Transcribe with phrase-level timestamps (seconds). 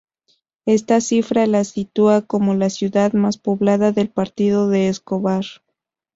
[0.65, 5.45] Esta cifra la sitúa como la ciudad más poblada del partido de Escobar.